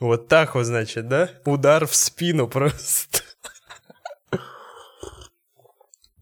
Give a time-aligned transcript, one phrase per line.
[0.00, 1.28] Вот так вот, значит, да?
[1.44, 3.18] Удар в спину просто.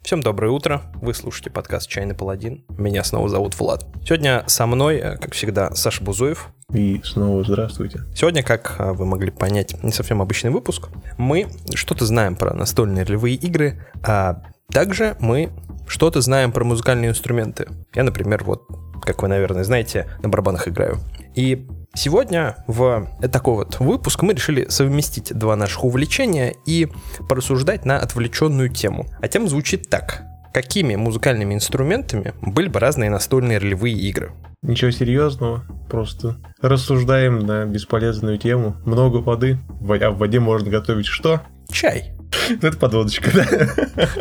[0.03, 0.81] Всем доброе утро.
[1.03, 2.65] Вы слушаете подкаст «Чайный паладин».
[2.71, 3.85] Меня снова зовут Влад.
[4.03, 6.49] Сегодня со мной, э, как всегда, Саша Бузуев.
[6.73, 8.01] И снова здравствуйте.
[8.15, 10.89] Сегодня, как э, вы могли понять, не совсем обычный выпуск.
[11.19, 15.51] Мы что-то знаем про настольные ролевые игры, а также мы
[15.87, 17.69] что-то знаем про музыкальные инструменты.
[17.93, 18.63] Я, например, вот,
[19.03, 20.99] как вы, наверное, знаете, на барабанах играю.
[21.35, 26.89] И Сегодня в такой вот выпуск мы решили совместить два наших увлечения и
[27.27, 29.07] порассуждать на отвлеченную тему.
[29.23, 30.23] А тема звучит так.
[30.53, 34.33] Какими музыкальными инструментами были бы разные настольные ролевые игры?
[34.61, 38.77] Ничего серьезного, просто рассуждаем на бесполезную тему.
[38.85, 41.41] Много воды, а в воде можно готовить что?
[41.71, 42.13] Чай.
[42.63, 44.19] Это подводочка, да?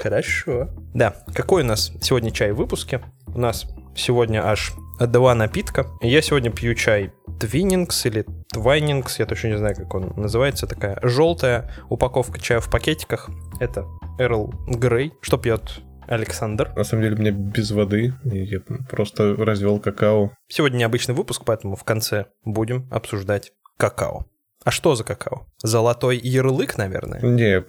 [0.00, 0.68] Хорошо.
[0.94, 3.00] Да, какой у нас сегодня чай в выпуске?
[3.26, 5.86] У нас сегодня аж два напитка.
[6.00, 10.98] Я сегодня пью чай Твиннингс или Твайнингс, я точно не знаю, как он называется, такая
[11.02, 13.28] желтая упаковка чая в пакетиках.
[13.60, 13.84] Это
[14.18, 15.12] Эрл Грей.
[15.20, 16.72] Что пьет Александр.
[16.76, 20.32] На самом деле у меня без воды, я просто развел какао.
[20.48, 24.26] Сегодня необычный выпуск, поэтому в конце будем обсуждать какао.
[24.64, 25.46] А что за какао?
[25.62, 27.20] Золотой ярлык, наверное?
[27.20, 27.60] Не,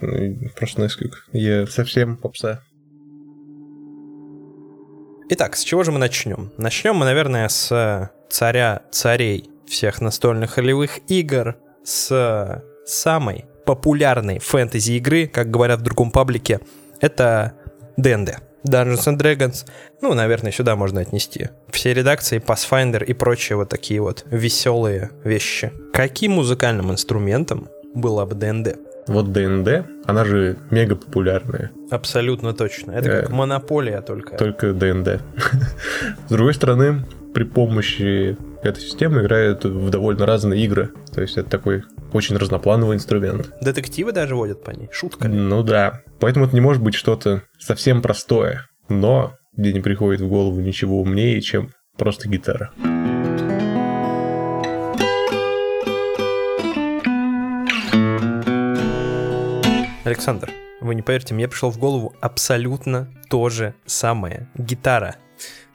[0.51, 1.27] просто Несквик.
[1.33, 2.61] Я совсем попса.
[5.27, 6.51] Итак, с чего же мы начнем?
[6.57, 15.49] Начнем мы, наверное, с царя царей всех настольных ролевых игр, с самой популярной фэнтези-игры, как
[15.49, 16.59] говорят в другом паблике,
[16.99, 17.53] это
[17.97, 18.37] D&D.
[18.67, 19.67] Dungeons and Dragons.
[20.01, 21.49] Ну, наверное, сюда можно отнести.
[21.69, 25.71] Все редакции, Pathfinder и прочие вот такие вот веселые вещи.
[25.91, 28.77] Каким музыкальным инструментом была бы D&D?
[29.07, 31.71] Вот ДНД, она же мега популярная.
[31.91, 32.91] Абсолютно точно.
[32.91, 34.35] Это как э, монополия только.
[34.35, 35.21] Только ДНД.
[36.27, 40.91] С другой стороны, при помощи этой системы играют в довольно разные игры.
[41.13, 41.83] То есть это такой
[42.13, 43.51] очень разноплановый инструмент.
[43.61, 44.89] Детективы даже водят по ней.
[44.91, 45.27] Шутка.
[45.27, 46.01] Ну да.
[46.19, 48.67] Поэтому это не может быть что-то совсем простое.
[48.89, 52.71] Но где не приходит в голову ничего умнее, чем просто гитара.
[60.05, 60.51] Александр,
[60.81, 64.47] вы не поверите, мне пришло в голову абсолютно то же самое.
[64.53, 65.15] Гитара.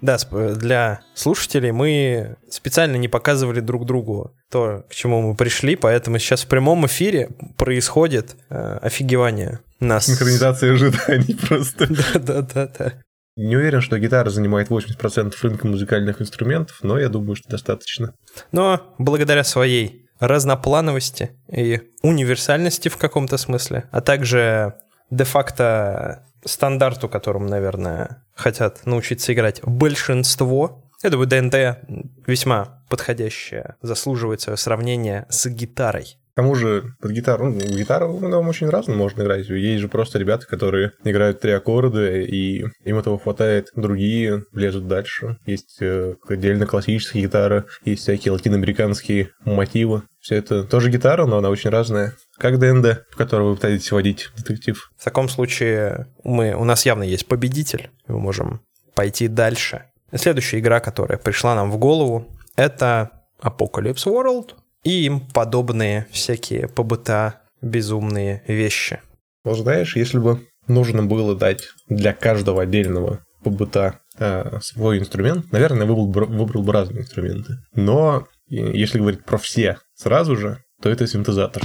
[0.01, 6.21] Да, для слушателей мы специально не показывали друг другу то, к чему мы пришли, поэтому
[6.21, 10.07] сейчас в прямом эфире происходит э, офигевание нас.
[10.07, 11.89] Синхронизация ожиданий просто.
[11.89, 12.93] Да-да-да-да.
[13.37, 18.15] Не уверен, что гитара занимает 80% рынка музыкальных инструментов, но я думаю, что достаточно.
[18.53, 24.75] Но благодаря своей разноплановости и универсальности в каком-то смысле, а также
[25.11, 30.85] де-факто стандарту, которым, наверное, хотят научиться играть большинство.
[31.03, 31.79] Я думаю, ДНТ
[32.27, 36.19] весьма подходящее, заслуживает свое сравнение с гитарой.
[36.33, 39.49] К тому же под гитару, ну, гитару ну, очень разно можно играть.
[39.49, 43.69] Есть же просто ребята, которые играют три аккорда, и им этого хватает.
[43.75, 45.39] Другие влезут дальше.
[45.47, 50.03] Есть э, отдельно классическая гитара, есть всякие латиноамериканские мотивы.
[50.21, 52.15] Все это тоже гитара, но она очень разная.
[52.39, 54.91] Как ДНД, в которого вы пытаетесь водить детектив.
[54.97, 58.61] В таком случае мы, у нас явно есть победитель, мы можем
[58.95, 59.85] пойти дальше.
[60.15, 62.27] Следующая игра, которая пришла нам в голову,
[62.57, 63.11] это
[63.43, 64.51] Apocalypse World
[64.83, 69.01] и им подобные всякие побыта безумные вещи.
[69.45, 75.87] Вот знаешь, если бы нужно было дать для каждого отдельного побыта э, свой инструмент, наверное,
[75.87, 77.55] выбрал бы, выбрал бы разные инструменты.
[77.75, 81.63] Но если говорить про все сразу же, то это синтезатор.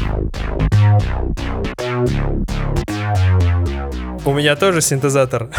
[4.26, 5.50] У меня тоже синтезатор.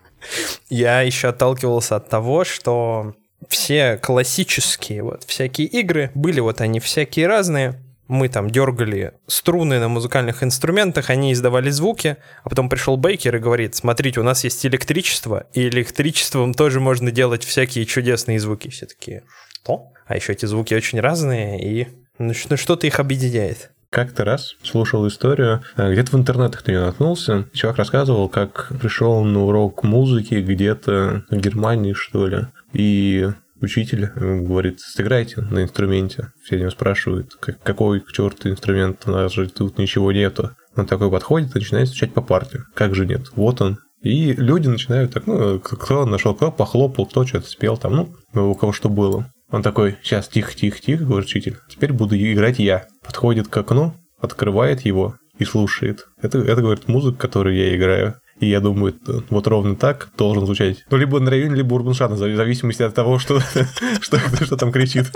[0.68, 3.14] Я еще отталкивался от того, что
[3.48, 9.88] все классические вот всякие игры, были вот они всякие разные, мы там дергали струны на
[9.88, 14.64] музыкальных инструментах, они издавали звуки, а потом пришел Бейкер и говорит, смотрите, у нас есть
[14.64, 18.68] электричество, и электричеством тоже можно делать всякие чудесные звуки.
[18.68, 19.92] Все такие, что?
[20.06, 21.88] А еще эти звуки очень разные, и
[22.18, 23.70] ну, что-то их объединяет.
[23.90, 27.46] Как-то раз слушал историю, э, где-то в интернетах ты наткнулся.
[27.54, 32.46] Чувак рассказывал, как пришел на урок музыки где-то в Германии, что ли.
[32.74, 33.28] И
[33.60, 36.32] учитель э, говорит, сыграйте на инструменте.
[36.44, 40.50] Все него спрашивают, какой к черту инструмент, у нас же тут ничего нету.
[40.76, 42.64] Он такой подходит и начинает стучать по парте.
[42.74, 43.28] Как же нет?
[43.36, 43.78] Вот он.
[44.02, 48.54] И люди начинают так, ну, кто нашел, кто похлопал, кто что-то спел там, ну, у
[48.54, 49.32] кого что было.
[49.50, 52.86] Он такой, сейчас, тихо, тихо, тихо, говорит учитель, теперь буду играть я.
[53.02, 56.06] Подходит к окну, открывает его и слушает.
[56.20, 58.20] Это, это говорит, музыка, которую я играю.
[58.40, 58.94] И я думаю,
[59.30, 60.84] вот ровно так должен звучать.
[60.90, 63.40] Ну, либо на районе, либо Урбаншана, в зависимости от того, что,
[64.00, 65.06] что, что там кричит.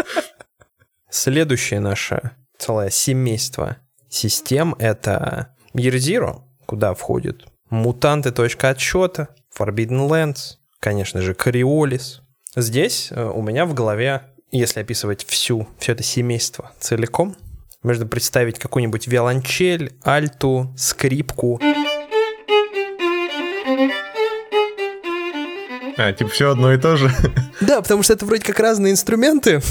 [1.11, 3.77] Следующее наше целое семейство
[4.09, 12.22] систем— это Year Zero, куда входит мутанты точка отсчета, Forbidden Lands, конечно же, Кориолис.
[12.55, 17.35] Здесь э, у меня в голове, если описывать всю, все это семейство целиком,
[17.83, 21.59] можно представить какую-нибудь виолончель, альту, скрипку.
[25.97, 27.11] А, типа все одно и то же?
[27.63, 29.63] Да, потому что это вроде как разные инструменты,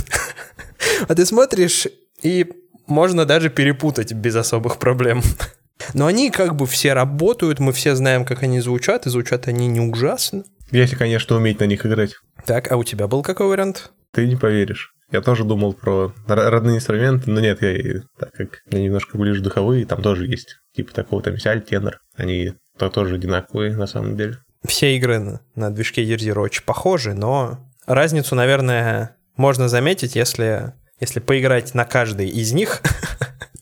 [1.07, 1.87] а ты смотришь,
[2.23, 2.47] и
[2.87, 5.21] можно даже перепутать без особых проблем.
[5.93, 9.67] Но они как бы все работают, мы все знаем, как они звучат, и звучат они
[9.67, 10.45] не ужасно.
[10.71, 12.15] Если, конечно, уметь на них играть.
[12.45, 13.91] Так, а у тебя был какой вариант?
[14.13, 14.93] Ты не поверишь.
[15.11, 19.85] Я тоже думал про родные инструменты, но нет, я так как я немножко ближе духовые,
[19.85, 24.37] там тоже есть типа такого, там аль, тенор, они то тоже одинаковые на самом деле.
[24.65, 31.19] Все игры на, на движке Year очень похожи, но разницу, наверное, можно заметить, если, если
[31.19, 32.81] поиграть на каждый из них,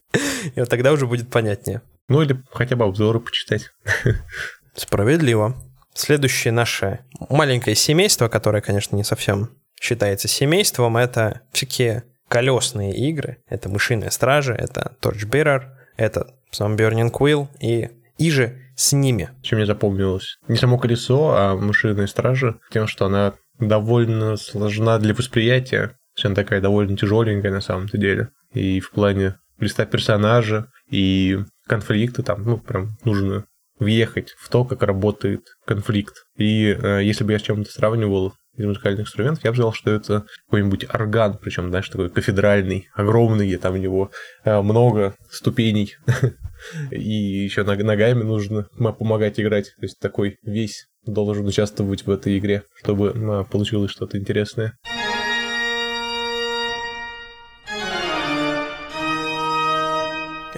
[0.56, 1.82] и вот тогда уже будет понятнее.
[2.10, 3.72] Ну или хотя бы обзоры почитать.
[4.76, 5.56] Справедливо.
[6.00, 9.50] Следующее наше маленькое семейство, которое, конечно, не совсем
[9.82, 13.40] считается семейством, это всякие колесные игры.
[13.50, 15.64] Это Мышиная Стража, это Torchbearer,
[15.98, 19.32] это сам Burning Quill и и же с ними.
[19.42, 20.38] Чем мне запомнилось?
[20.48, 25.98] Не само колесо, а Мышиная Стража тем, что она довольно сложна для восприятия.
[26.24, 28.30] Она такая довольно тяжеленькая на самом-то деле.
[28.54, 33.44] И в плане листа персонажа, и конфликты там, ну, прям нужно
[33.80, 36.26] въехать в то, как работает конфликт.
[36.38, 39.92] И э, если бы я с чем-то сравнивал из музыкальных инструментов, я бы сказал, что
[39.92, 44.12] это какой-нибудь орган, причем, знаешь, такой кафедральный, огромный, где там у него
[44.44, 45.96] э, много ступеней.
[46.92, 49.68] И еще ногами нужно помогать играть.
[49.78, 54.74] То есть такой весь должен участвовать в этой игре, чтобы получилось что-то интересное.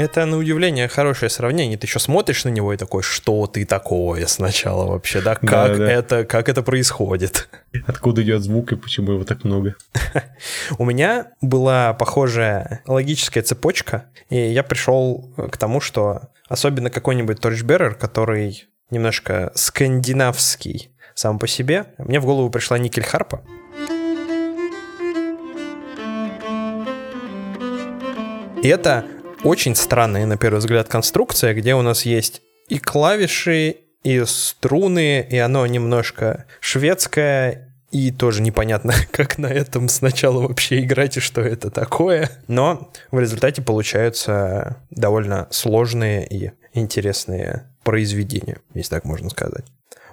[0.01, 1.77] Это, на удивление, хорошее сравнение.
[1.77, 5.35] Ты еще смотришь на него и такой, что ты такое сначала вообще, да?
[5.35, 5.91] Как, да, да.
[5.91, 7.47] Это, как это происходит?
[7.85, 9.75] Откуда идет звук и почему его так много?
[10.79, 17.93] У меня была похожая логическая цепочка, и я пришел к тому, что особенно какой-нибудь Torchbearer,
[17.93, 23.43] который немножко скандинавский сам по себе, мне в голову пришла Никель Харпа.
[28.63, 29.05] И это
[29.43, 35.37] очень странная, на первый взгляд, конструкция, где у нас есть и клавиши, и струны, и
[35.37, 41.69] оно немножко шведское, и тоже непонятно, как на этом сначала вообще играть и что это
[41.69, 42.29] такое.
[42.47, 49.65] Но в результате получаются довольно сложные и интересные произведения, если так можно сказать.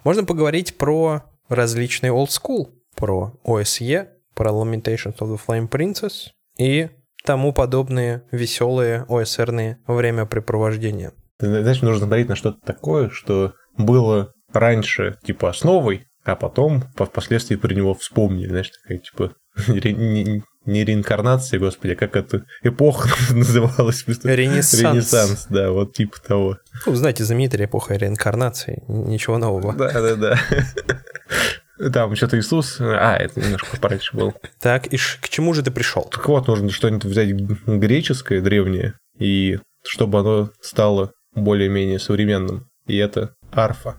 [0.05, 6.89] Можно поговорить про различные old school, про OSE, про Lamentations of the Flame Princess и
[7.29, 11.13] тому подобные веселые ОСРные времяпрепровождения.
[11.39, 17.75] Знаешь, нужно смотреть на что-то такое, что было раньше типа основой, а потом впоследствии про
[17.75, 19.35] него вспомнили, знаешь, такая типа
[20.69, 24.07] не, реинкарнация, господи, а как это эпоха называлась?
[24.07, 24.81] Ренессанс.
[24.81, 26.57] Ренессанс, да, вот типа того.
[26.87, 29.75] Ну, знаете, знаменитая эпоха реинкарнации, ничего нового.
[29.75, 30.39] Да, да, да.
[31.93, 32.81] Там что-то Иисус.
[32.81, 34.35] А, это немножко пораньше был.
[34.61, 36.03] Так, и к чему же ты пришел?
[36.03, 42.69] Так вот, нужно что-нибудь взять греческое, древнее, и чтобы оно стало более-менее современным.
[42.87, 43.97] И это арфа.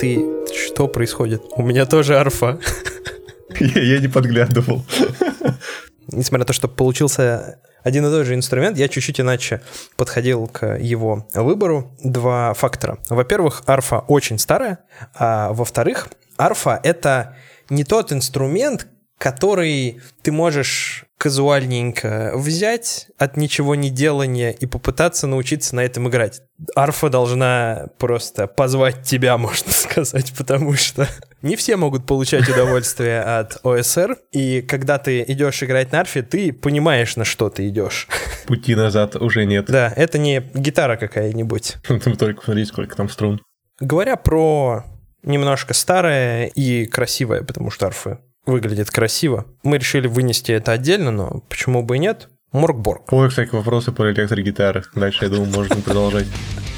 [0.00, 0.32] Ты...
[0.52, 1.42] Что происходит?
[1.56, 2.58] У меня тоже арфа.
[3.60, 4.84] Я, я не подглядывал.
[6.08, 9.62] Несмотря на то, что получился один и тот же инструмент, я чуть-чуть иначе
[9.96, 11.94] подходил к его выбору.
[12.02, 12.98] Два фактора.
[13.08, 14.80] Во-первых, арфа очень старая,
[15.14, 17.36] а во-вторых, арфа— это
[17.70, 18.88] не тот инструмент,
[19.18, 26.42] который ты можешь казуальненько взять от ничего не делания и попытаться научиться на этом играть.
[26.74, 31.08] Арфа должна просто позвать тебя, можно сказать, потому что
[31.46, 36.52] не все могут получать удовольствие от ОСР, и когда ты идешь играть на арфе, ты
[36.52, 38.08] понимаешь, на что ты идешь.
[38.46, 39.66] Пути назад уже нет.
[39.66, 41.76] Да, это не гитара какая-нибудь.
[41.88, 43.40] Там только смотри, сколько там струн.
[43.80, 44.84] Говоря про
[45.22, 49.46] немножко старое и красивое, потому что арфы выглядит красиво.
[49.62, 52.28] Мы решили вынести это отдельно, но почему бы и нет?
[52.52, 53.12] Моргборг.
[53.12, 54.84] Ой, кстати, вопросы по электрогитары.
[54.94, 56.26] Дальше, я думаю, можно продолжать.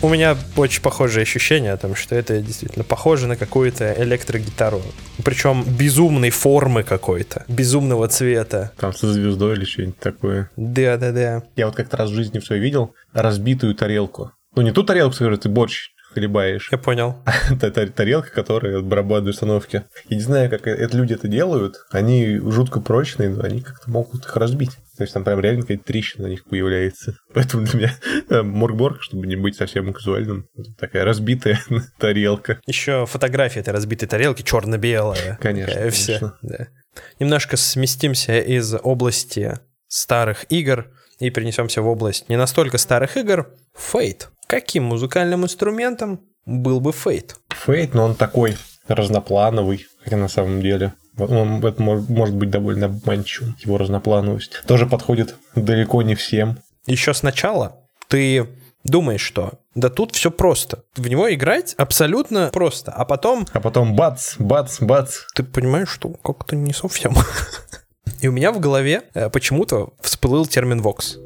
[0.00, 4.80] У меня очень похожее ощущение о том, что это действительно похоже на какую-то электрогитару.
[5.24, 8.70] Причем безумной формы какой-то, безумного цвета.
[8.78, 10.50] Там со звездой или что-нибудь такое.
[10.56, 11.42] Да-да-да.
[11.56, 14.30] Я вот как-то раз в жизни все видел разбитую тарелку.
[14.54, 16.68] Ну, не ту тарелку, с которой ты борщ хлебаешь.
[16.70, 17.16] Я понял.
[17.60, 19.84] Тарелка, которая от барабанной установки.
[20.08, 21.76] Я не знаю, как это люди это делают.
[21.90, 24.72] Они жутко прочные, но они как-то могут их разбить.
[24.96, 27.16] То есть там прям реально какая-то трещина на них появляется.
[27.34, 27.94] Поэтому для меня
[28.30, 30.48] э, моргборг, чтобы не быть совсем казуальным,
[30.78, 31.60] такая разбитая
[31.98, 32.60] тарелка.
[32.66, 35.38] Еще фотография этой разбитой тарелки черно-белая.
[35.40, 35.72] Конечно.
[35.72, 36.18] Такая Все.
[36.18, 36.38] конечно.
[36.42, 36.68] Да.
[37.20, 43.50] Немножко сместимся из области старых игр и перенесемся в область не настолько старых игр.
[43.76, 44.30] Фейт.
[44.48, 47.36] Каким музыкальным инструментом был бы Фейт?
[47.50, 48.56] Фейт, но он такой
[48.88, 54.62] разноплановый, хотя на самом деле он, это мож- может быть довольно обманчивым, его разноплановость.
[54.66, 56.58] Тоже подходит далеко не всем.
[56.86, 57.76] Еще сначала
[58.08, 58.48] ты
[58.84, 60.82] думаешь, что да тут все просто.
[60.96, 62.90] В него играть абсолютно просто.
[62.90, 65.18] А потом А потом бац, бац, бац.
[65.34, 67.14] ты понимаешь, что как-то не совсем.
[68.22, 71.18] И у меня в голове э, почему-то всплыл термин «вокс».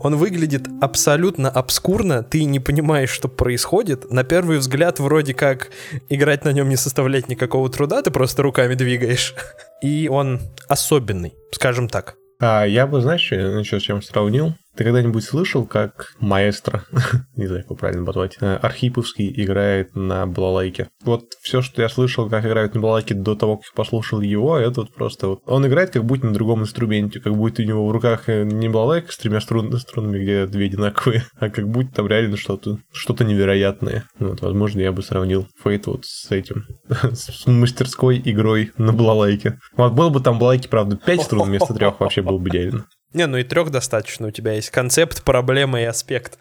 [0.00, 4.10] Он выглядит абсолютно обскурно, ты не понимаешь, что происходит.
[4.10, 5.70] На первый взгляд вроде как
[6.08, 9.34] играть на нем не составляет никакого труда, ты просто руками двигаешь.
[9.82, 12.16] И он особенный, скажем так.
[12.40, 14.54] А я бы, знаешь, еще с чем сравнил?
[14.80, 16.86] Ты когда-нибудь слышал, как маэстро,
[17.36, 20.88] не знаю, как правильно назвать, э, Архиповский играет на балалайке?
[21.04, 24.80] Вот все, что я слышал, как играют на балалайке до того, как послушал его, это
[24.80, 25.40] вот просто вот...
[25.44, 28.70] Он играет как будто на другом инструменте, как будто у него в руках э, не
[28.70, 33.12] балалайка с тремя струн- струнами, где две одинаковые, а как будто там реально что-то что
[33.22, 34.04] невероятное.
[34.18, 36.64] Вот, возможно, я бы сравнил Фейт вот с этим,
[37.12, 39.58] с мастерской игрой на балалайке.
[39.76, 42.86] Вот было бы там балалайки, правда, 5 струн вместо трех, вообще было бы идеально.
[43.12, 44.28] Не, ну и трех достаточно.
[44.28, 46.38] У тебя есть концепт, проблема и аспект.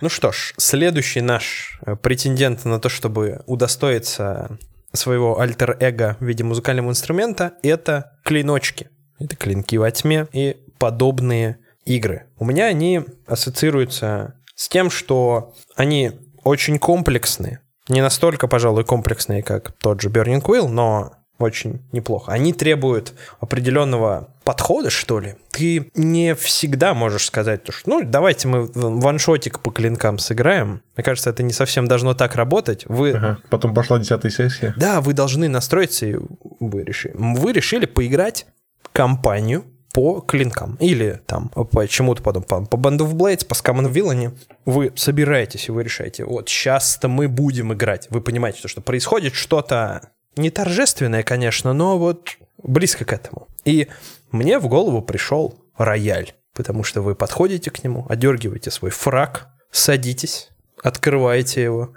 [0.00, 4.58] Ну что ж, следующий наш э, претендент на то, чтобы удостоиться
[4.92, 8.88] своего альтер-эго в виде музыкального инструмента, это клиночки.
[9.18, 12.26] Это клинки во тьме и подобные игры.
[12.38, 16.12] У меня они ассоциируются с тем, что они
[16.42, 17.60] очень комплексные.
[17.88, 22.32] Не настолько, пожалуй, комплексные, как тот же Burning Wheel, но очень неплохо.
[22.32, 25.36] Они требуют определенного подхода, что ли.
[25.50, 30.82] Ты не всегда можешь сказать, то, что ну, давайте мы ваншотик по клинкам сыграем.
[30.96, 32.84] Мне кажется, это не совсем должно так работать.
[32.86, 33.38] Вы Ага.
[33.48, 34.74] Потом пошла десятая сессия.
[34.76, 36.16] да, вы должны настроиться, и
[36.60, 37.14] вы решили.
[37.16, 38.46] Вы решили поиграть
[38.92, 40.76] кампанию по клинкам.
[40.80, 44.32] Или там по чему-то потом, по, по Band of Blades, по Scum Villainy.
[44.64, 48.06] Вы собираетесь, и вы решаете, вот сейчас-то мы будем играть.
[48.10, 53.48] Вы понимаете, что происходит что-то не торжественное, конечно, но вот близко к этому.
[53.64, 53.88] И
[54.30, 60.50] мне в голову пришел рояль, потому что вы подходите к нему, одергиваете свой фраг, садитесь,
[60.82, 61.90] открываете его,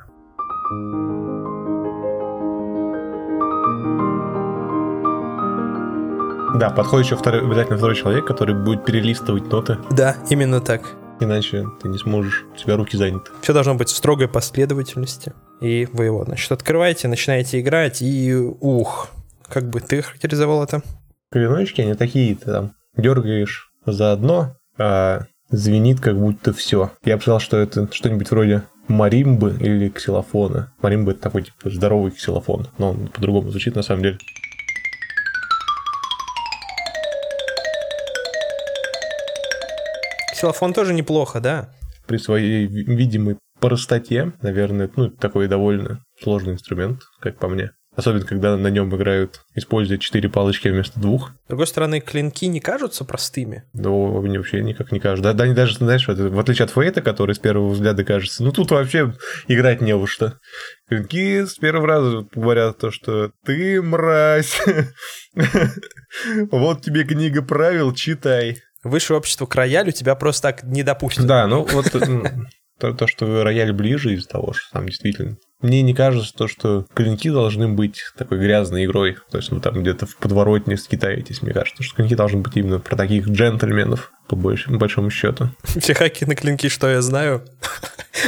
[6.55, 10.83] Да, подходит еще второй, обязательно второй человек, который будет перелистывать ноты, Да, именно так.
[11.23, 13.31] Иначе ты не сможешь, у тебя руки заняты.
[13.41, 15.33] Все должно быть в строгой последовательности.
[15.61, 19.09] И вы его, значит, открываете, начинаете играть, и ух,
[19.47, 20.81] как бы ты характеризовал это?
[21.31, 26.91] Клиночки, они такие, ты там дергаешь заодно, а звенит как будто все.
[27.03, 30.73] Я бы сказал, что это что-нибудь вроде маримбы или ксилофона.
[30.81, 34.17] Маримба это такой типа здоровый ксилофон, но он по-другому звучит на самом деле.
[40.43, 41.69] Ксилофон тоже неплохо, да?
[42.05, 47.71] При своей ви- видимой простоте, наверное, ну, такой довольно сложный инструмент, как по мне.
[47.95, 51.31] Особенно, когда на нем играют, используя четыре палочки вместо двух.
[51.45, 53.63] С другой стороны, клинки не кажутся простыми.
[53.73, 55.31] Мне вообще никак не кажется.
[55.31, 58.51] Да, да, они даже, знаешь, в отличие от Фейта, который с первого взгляда кажется, ну
[58.51, 59.13] тут вообще
[59.47, 60.39] играть не во что.
[60.89, 64.59] Клинки с первого раза говорят то, что ты мразь.
[66.51, 68.57] Вот тебе книга правил, читай.
[68.83, 71.25] Высшее общество к роялю тебя просто так не допустит.
[71.25, 71.91] Да, ну вот
[72.79, 75.37] то, то, что рояль ближе из-за того, что там действительно...
[75.61, 79.15] Мне не кажется то, что клинки должны быть такой грязной игрой.
[79.31, 82.79] То есть, ну, там где-то в подворотне скитаетесь, мне кажется, что клинки должны быть именно
[82.79, 85.51] про таких джентльменов, по большому, большому счету.
[85.63, 87.45] Все хаки на клинки, что я знаю,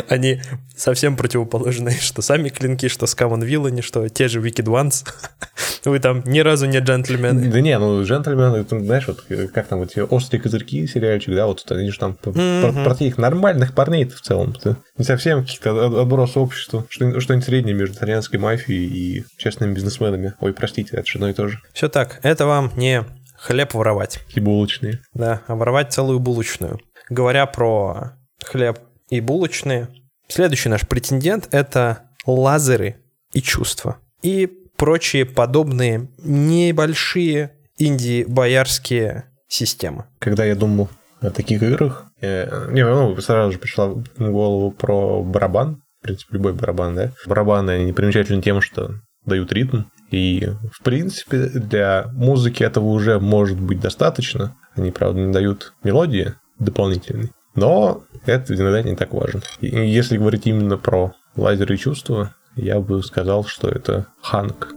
[0.10, 0.42] они
[0.76, 1.96] совсем противоположные.
[2.02, 5.06] Что сами клинки, что Scum and Villainy, что те же Wicked Ones.
[5.86, 7.50] Вы там ни разу не джентльмены.
[7.52, 11.64] Да не, ну джентльмены, знаешь, вот э, как там эти острые козырьки сериальчик, да, вот
[11.72, 14.52] они же там про, про- таких нормальных парней в целом.
[14.52, 14.78] -то.
[14.98, 16.86] Не совсем каких-то от- отброс общества.
[16.90, 20.34] Что- Что-нибудь среднее между итальянской мафией и честными бизнесменами.
[20.40, 21.60] Ой, простите, это же одно и то же.
[21.74, 23.04] Все так, это вам не
[23.38, 24.20] хлеб воровать.
[24.34, 25.00] И булочные.
[25.14, 26.80] Да, а воровать целую булочную.
[27.10, 29.90] Говоря про хлеб и булочные,
[30.28, 32.98] следующий наш претендент— это лазеры
[33.34, 33.98] и чувства.
[34.22, 40.06] И прочие подобные небольшие инди-боярские системы.
[40.20, 40.90] Когда я думал
[41.22, 46.34] о таких играх, э, не, ну, сразу же пришла в голову про барабан, в принципе,
[46.34, 47.12] любой барабан, да.
[47.26, 48.96] Барабаны, они примечательны тем, что
[49.26, 54.56] дают ритм, и, в принципе, для музыки этого уже может быть достаточно.
[54.76, 59.42] Они, правда, не дают мелодии дополнительной, но это иногда не так важно.
[59.62, 64.74] Если говорить именно про лазеры и чувства, я бы сказал, что это Ханк.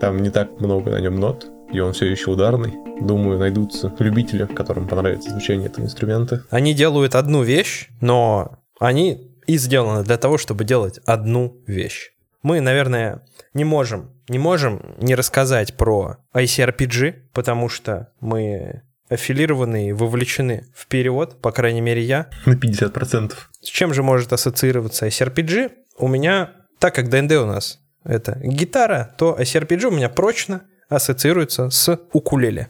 [0.00, 2.74] Там не так много на нем нот, и он все еще ударный.
[3.00, 6.44] Думаю, найдутся любители, которым понравится звучание этого инструмента.
[6.50, 12.12] Они делают одну вещь, но они и сделаны для того, чтобы делать одну вещь.
[12.42, 13.22] Мы, наверное,
[13.54, 20.86] не можем, не можем не рассказать про ICRPG, потому что мы аффилированы и вовлечены в
[20.86, 22.28] перевод, по крайней мере, я.
[22.46, 23.32] На 50%.
[23.60, 25.70] С чем же может ассоциироваться ICRPG?
[25.98, 31.70] У меня, так как ДНД у нас это гитара, то ICRPG у меня прочно ассоциируется
[31.70, 32.68] с укулеле.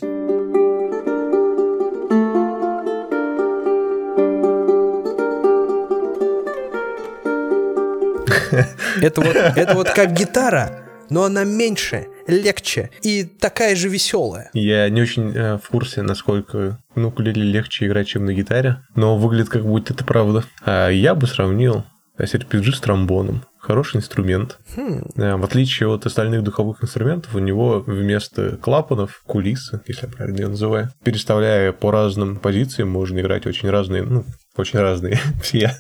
[9.01, 14.51] Это вот, это вот как гитара, но она меньше, легче и такая же веселая.
[14.55, 19.17] Я не очень э, в курсе, насколько ну, укулеле легче играть, чем на гитаре, но
[19.17, 20.45] выглядит как будто это правда.
[20.65, 21.85] А я бы сравнил
[22.19, 23.45] RPG с тромбоном.
[23.59, 24.59] Хороший инструмент.
[24.75, 25.05] Хм.
[25.17, 30.41] Э, в отличие от остальных духовых инструментов, у него вместо клапанов кулисы, если я правильно
[30.41, 30.91] ее называю.
[31.05, 34.25] Переставляя по разным позициям, можно играть очень разные, ну,
[34.57, 35.73] очень разные все,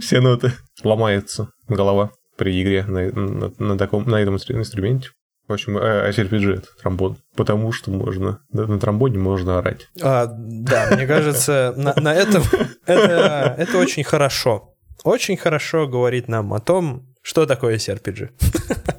[0.00, 0.52] все ноты.
[0.82, 5.10] Ломается голова при игре на, на, на, таком, на этом инструменте.
[5.46, 7.16] В общем, э, это тромбон.
[7.34, 9.88] Потому что можно, на тромбоне можно орать.
[10.00, 12.44] А, да, мне кажется, на, на этом
[12.86, 14.74] это, это очень хорошо.
[15.02, 18.30] Очень хорошо говорит нам о том, что такое CRPG?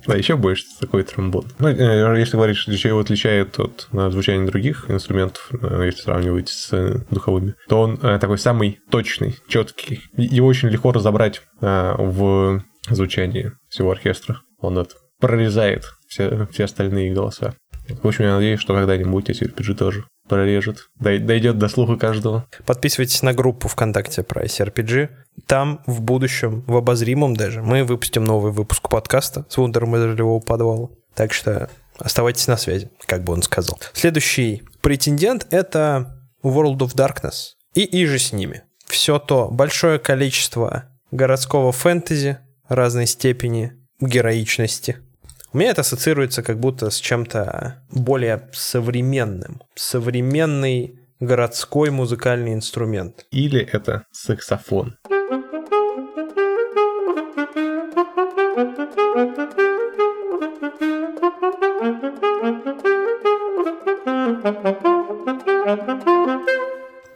[0.07, 1.45] Да, еще больше такой тромбон.
[1.59, 6.49] Ну, э, если говорить, что его отличает от э, звучания других инструментов, э, если сравнивать
[6.49, 10.01] с духовыми, то он такой самый точный, четкий.
[10.17, 14.41] Его очень легко разобрать в звучании всего оркестра.
[14.59, 17.53] Он это прорезает все, все остальные голоса.
[18.01, 22.47] В общем, я надеюсь, что когда-нибудь эти RPG тоже прорежет, дойдет до слуха каждого.
[22.65, 25.09] Подписывайтесь на группу ВКонтакте про SRPG.
[25.45, 30.39] Там в будущем, в обозримом даже, мы выпустим новый выпуск подкаста с Вундером из ролевого
[30.39, 30.87] подвала.
[31.15, 33.77] Так что оставайтесь на связи, как бы он сказал.
[33.91, 38.63] Следующий претендент— это World of Darkness и иже с ними.
[38.85, 42.37] Все то большое количество городского фэнтези
[42.69, 44.99] разной степени героичности—
[45.53, 49.61] у меня это ассоциируется как будто с чем-то более современным.
[49.75, 53.25] Современный городской музыкальный инструмент.
[53.31, 54.97] Или это саксофон.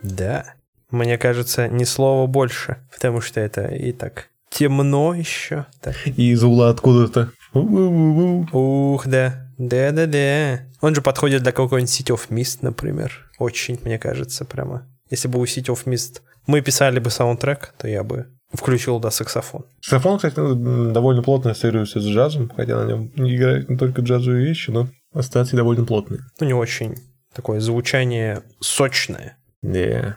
[0.01, 0.55] Да,
[0.91, 5.65] мне кажется, ни слова больше, потому что это и так темно еще.
[5.81, 5.95] Так.
[6.05, 9.49] И из угла откуда-то Ух, да.
[9.57, 10.61] Да-да-да.
[10.81, 13.31] Он же подходит для какой-нибудь City of Mist, например.
[13.39, 14.87] Очень, мне кажется, прямо.
[15.09, 19.11] Если бы у City of Mist мы писали бы саундтрек, то я бы включил, да,
[19.11, 19.65] саксофон.
[19.81, 24.01] Саксофон, кстати, ну, довольно плотно ассоциируется с джазом, хотя на нем не играют не только
[24.01, 26.21] джазовые вещи, но ассоциации довольно плотные.
[26.39, 26.95] У него очень
[27.33, 29.37] такое звучание сочное.
[29.61, 29.79] Да.
[29.79, 30.13] Yeah.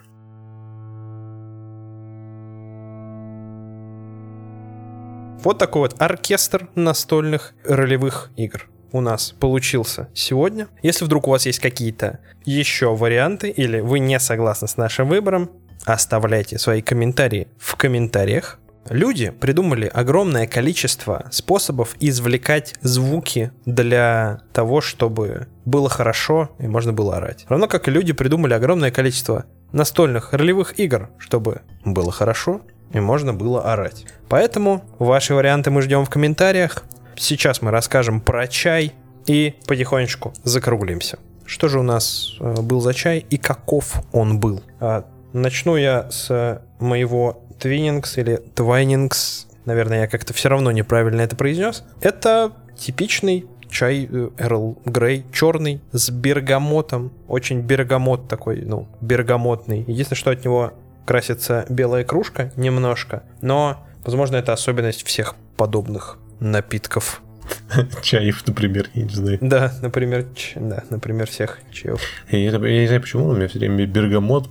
[5.44, 10.68] Вот такой вот оркестр настольных ролевых игр у нас получился сегодня.
[10.82, 15.50] Если вдруг у вас есть какие-то еще варианты или вы не согласны с нашим выбором,
[15.84, 18.58] оставляйте свои комментарии в комментариях.
[18.88, 27.18] Люди придумали огромное количество способов извлекать звуки для того, чтобы было хорошо и можно было
[27.18, 27.44] орать.
[27.48, 33.34] Равно как и люди придумали огромное количество настольных ролевых игр, чтобы было хорошо и можно
[33.34, 34.06] было орать.
[34.28, 36.84] Поэтому ваши варианты мы ждем в комментариях.
[37.16, 38.94] Сейчас мы расскажем про чай
[39.26, 41.18] и потихонечку закруглимся.
[41.44, 44.62] Что же у нас э, был за чай и каков он был?
[44.80, 49.46] А, начну я с моего Twinings или Twinings.
[49.64, 51.84] Наверное, я как-то все равно неправильно это произнес.
[52.00, 57.12] Это типичный чай Эрл Грей, черный, с бергамотом.
[57.26, 59.80] Очень бергамот такой, ну, бергамотный.
[59.86, 60.72] Единственное, что от него
[61.06, 67.22] красится белая кружка немножко, но, возможно, это особенность всех подобных напитков.
[68.02, 69.38] чаев, например, я не знаю.
[69.40, 72.00] Да, например, ч- да, например, всех чаев.
[72.30, 74.48] Я, я не знаю, почему, но у меня все время бергамот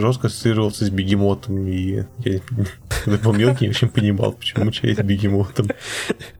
[0.00, 2.40] жестко ассоциировался с бегемотом, и я
[3.04, 5.68] когда был мелкий, я очень понимал, почему чай с бегемотом.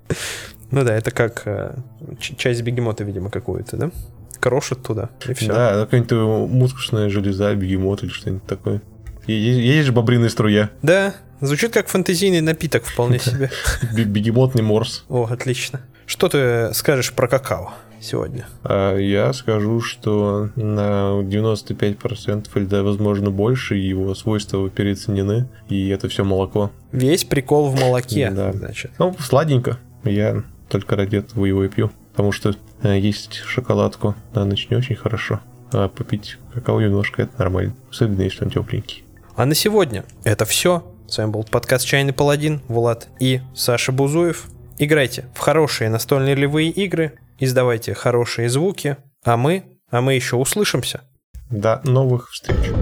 [0.70, 1.74] Ну да, это как э,
[2.18, 3.90] часть бегемота, видимо, какую-то, да?
[4.40, 5.48] Крошит туда, и все.
[5.52, 8.82] Да, какая-нибудь мускусная железа, бегемот или что-нибудь такое.
[9.26, 10.70] Е- е- Есть же бобриная струя.
[10.82, 13.50] Да, звучит как фантазийный напиток вполне себе.
[13.96, 15.04] Бе- Бегемотный морс.
[15.08, 15.80] О, отлично.
[16.06, 18.46] Что ты скажешь про какао сегодня?
[18.62, 26.08] А я скажу, что на 95% или да, возможно больше его свойства переоценены, и это
[26.08, 26.70] все молоко.
[26.92, 28.52] Весь прикол в молоке, Да.
[28.52, 28.92] значит.
[28.98, 29.78] Ну, сладенько.
[30.04, 31.90] Я только ради этого его и пью.
[32.12, 35.40] Потому что э, есть шоколадку на ночь не очень хорошо.
[35.72, 37.74] А попить какао немножко это нормально.
[37.90, 39.04] Особенно если он тепленький.
[39.34, 40.84] А на сегодня это все.
[41.08, 44.46] С вами был подкаст «Чайный паладин», Влад и Саша Бузуев.
[44.78, 51.02] Играйте в хорошие настольные ролевые игры, издавайте хорошие звуки, а мы, а мы еще услышимся.
[51.50, 52.72] До новых встреч.